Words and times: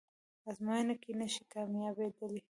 ازموینه 0.49 0.95
کې 1.01 1.11
نشئ 1.19 1.43
کامیابدلی 1.53 2.39